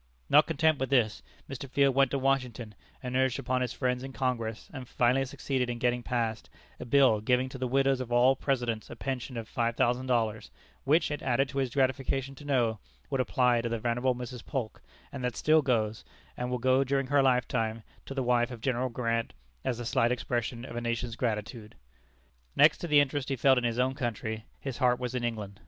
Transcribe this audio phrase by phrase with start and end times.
[0.31, 1.69] Not content with this, Mr.
[1.69, 5.77] Field went to Washington, and urged upon his friends in Congress, and finally succeeded in
[5.77, 10.49] getting passed, a bill giving to the widows of all Presidents a pension of $5,000,
[10.85, 12.79] which, it added to his gratification to know,
[13.11, 14.43] would apply to the venerable Mrs.
[14.43, 16.03] Polk: and that still goes,
[16.35, 19.33] and will go during her lifetime, to the wife of General Grant,
[19.63, 21.75] as the slight expression of a nation's gratitude.
[22.55, 25.59] Next to the interest he felt in his own country, his heart was in England.